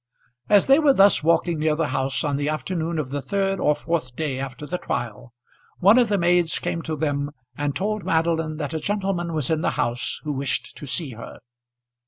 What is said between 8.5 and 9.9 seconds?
that a gentleman was in the